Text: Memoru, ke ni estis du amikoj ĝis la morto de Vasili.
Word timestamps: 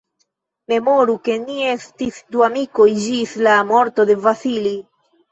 Memoru, 0.71 1.15
ke 1.27 1.33
ni 1.41 1.57
estis 1.73 2.17
du 2.35 2.41
amikoj 2.45 2.87
ĝis 3.03 3.35
la 3.49 3.59
morto 3.73 4.07
de 4.11 4.15
Vasili. 4.23 4.73